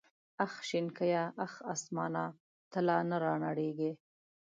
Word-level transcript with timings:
اخ 0.45 0.53
شنکيه 0.69 1.23
اخ 1.45 1.53
اسمانه 1.73 2.23
ته 2.71 2.79
لا 2.87 2.97
نه 3.09 3.17
رانړېږې. 3.23 3.91